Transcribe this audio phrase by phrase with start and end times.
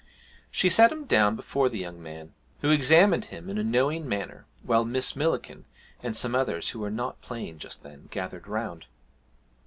[0.49, 4.47] She set him down before the young man, who examined him in a knowing manner,
[4.63, 5.65] while Miss Millikin,
[6.01, 8.87] and some others who were not playing just then, gathered round.